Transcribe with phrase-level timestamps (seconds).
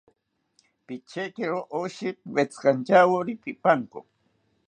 [0.85, 3.99] Pichekiro oshi, piwetzikanchawori pipanko